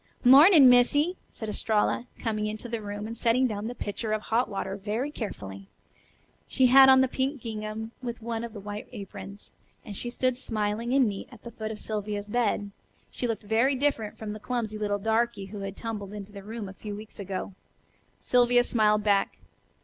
[0.23, 4.49] "Mornin', Missy," said Estralla, coming into the room, and setting down the pitcher of hot
[4.49, 5.67] water very carefully.
[6.47, 9.51] She had on the pink gingham with one of the white aprons,
[9.85, 12.71] and as she stood smiling and neat at the foot of Sylvia's bed,
[13.11, 16.67] she looked very different from the clumsy little darky who had tumbled into the room
[16.67, 17.53] a few weeks ago.
[18.19, 19.37] Sylvia smiled back.